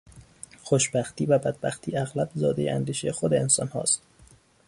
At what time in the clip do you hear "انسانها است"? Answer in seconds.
3.33-4.01